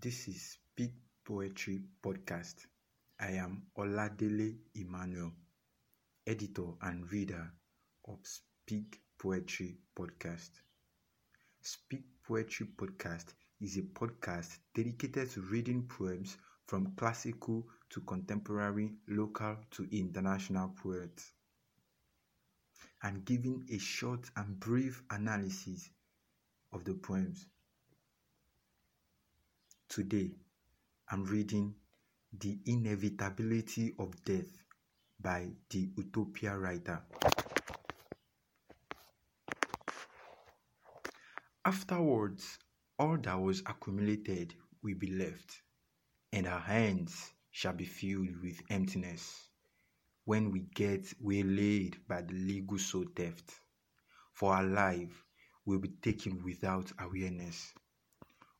[0.00, 0.92] This is Speak
[1.24, 2.66] Poetry Podcast.
[3.18, 5.32] I am Oladele Emmanuel,
[6.24, 7.52] editor and reader
[8.06, 10.50] of Speak Poetry Podcast.
[11.62, 16.36] Speak Poetry Podcast is a podcast dedicated to reading poems
[16.66, 21.32] from classical to contemporary, local to international poets,
[23.02, 25.90] and giving a short and brief analysis
[26.72, 27.46] of the poems.
[29.88, 30.30] Today,
[31.10, 31.74] I'm reading
[32.38, 34.62] The Inevitability of Death
[35.18, 37.00] by the Utopia writer.
[41.64, 42.58] Afterwards,
[42.98, 45.62] all that was accumulated will be left,
[46.34, 49.48] and our hands shall be filled with emptiness
[50.26, 53.54] when we get waylaid by the legal soul theft.
[54.34, 55.24] For our life
[55.64, 57.72] will be taken without awareness.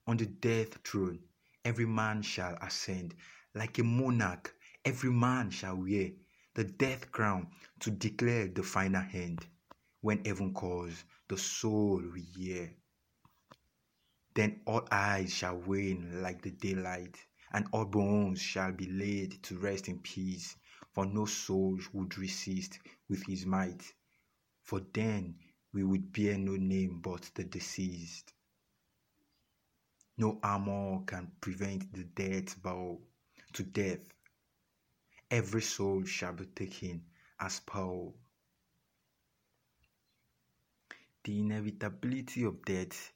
[0.08, 1.18] On the death throne,
[1.66, 3.14] every man shall ascend.
[3.54, 6.12] Like a monarch, every man shall wear
[6.54, 9.46] the death crown to declare the final end.
[10.00, 12.72] When heaven calls, the soul will hear.
[14.32, 17.18] Then all eyes shall wane like the daylight,
[17.52, 20.56] and all bones shall be laid to rest in peace.
[20.94, 22.78] For no soul would resist
[23.10, 23.92] with his might.
[24.62, 25.34] For then
[25.74, 28.32] we would bear no name but the deceased.
[30.20, 33.00] No armor can prevent the death bow
[33.52, 34.12] to death.
[35.30, 37.04] Every soul shall be taken
[37.38, 38.14] as pearl.
[41.22, 43.12] The Inevitability of Death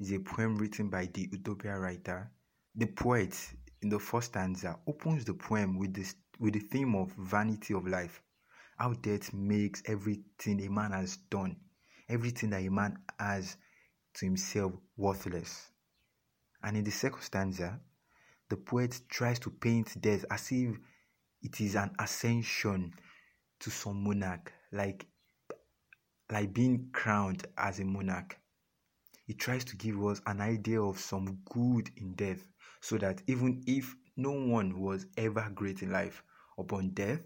[0.00, 2.30] is a poem written by the Utopia writer.
[2.74, 3.36] The poet,
[3.82, 7.86] in the first stanza, opens the poem with, this, with the theme of vanity of
[7.86, 8.22] life,
[8.78, 11.56] how death makes everything a man has done,
[12.08, 13.56] everything that a man has
[14.14, 15.72] to himself worthless.
[16.68, 17.80] And in the second stanza,
[18.50, 20.76] the poet tries to paint death as if
[21.40, 22.92] it is an ascension
[23.60, 25.06] to some monarch, like,
[26.30, 28.38] like being crowned as a monarch.
[29.24, 32.46] He tries to give us an idea of some good in death,
[32.82, 36.22] so that even if no one was ever great in life,
[36.58, 37.22] upon death,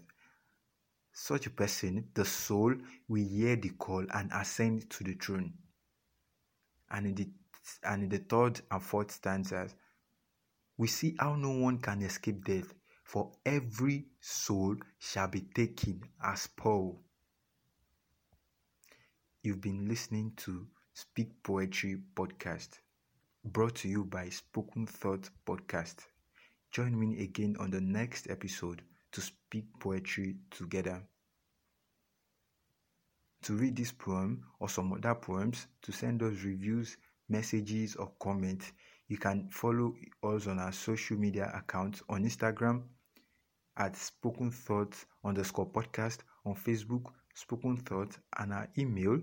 [1.11, 2.73] such a person, the soul,
[3.09, 5.51] will hear the call and ascend to the throne.
[6.89, 7.29] And in the
[7.83, 9.75] and in the third and fourth stanzas,
[10.77, 16.47] we see how no one can escape death, for every soul shall be taken as
[16.47, 16.99] Paul.
[19.43, 22.79] You've been listening to Speak Poetry Podcast,
[23.43, 26.07] brought to you by Spoken Thought Podcast.
[26.71, 28.81] Join me again on the next episode
[29.11, 31.03] to speak poetry together.
[33.43, 36.97] To read this poem or some other poems, to send us reviews,
[37.29, 38.71] messages, or comments,
[39.07, 42.83] you can follow us on our social media accounts on Instagram
[43.77, 49.19] at Spoken Thoughts underscore podcast, on Facebook, Spoken Thoughts, and our email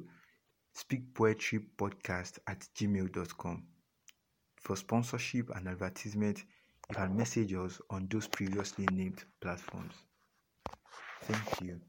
[0.76, 3.64] speakpoetrypodcast at gmail.com.
[4.56, 6.44] For sponsorship and advertisement,
[6.88, 9.94] you can message us on those previously named platforms.
[11.22, 11.80] Thank you.